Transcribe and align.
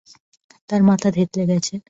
তার 0.69 0.81
মাথা 0.83 1.09
থেঁতলে 1.11 1.43
গেছে। 1.51 1.73